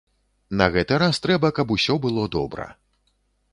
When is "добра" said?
2.39-2.69